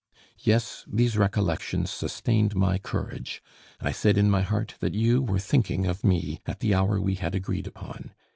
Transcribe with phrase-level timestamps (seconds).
[0.39, 3.43] Yes, these recollections sustained my courage;
[3.79, 7.13] I said in my heart that you were thinking of me at the hour we
[7.13, 8.09] had agreed upon.